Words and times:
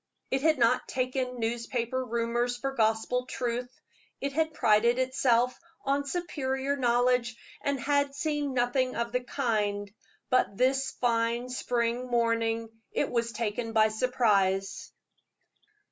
It 0.31 0.41
had 0.41 0.57
not 0.57 0.87
taken 0.87 1.39
newspaper 1.39 2.03
rumors 2.03 2.57
for 2.57 2.71
gospel 2.71 3.27
truth. 3.27 3.69
It 4.19 4.33
had 4.33 4.51
prided 4.51 4.97
itself 4.97 5.59
on 5.85 6.05
superior 6.07 6.75
knowledge, 6.75 7.37
and 7.61 7.79
had 7.79 8.15
seen 8.15 8.55
nothing 8.55 8.95
of 8.95 9.11
the 9.11 9.23
kind; 9.23 9.93
but 10.31 10.57
this 10.57 10.89
fine 10.89 11.49
spring 11.49 12.07
morning 12.07 12.69
it 12.91 13.11
was 13.11 13.31
taken 13.31 13.73
by 13.73 13.89
surprise. 13.89 14.91